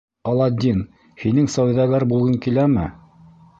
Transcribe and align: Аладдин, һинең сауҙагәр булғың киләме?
Аладдин, 0.29 0.79
һинең 1.25 1.51
сауҙагәр 1.57 2.07
булғың 2.15 2.43
киләме? 2.47 2.89